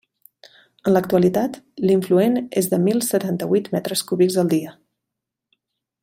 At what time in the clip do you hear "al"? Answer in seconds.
4.45-4.53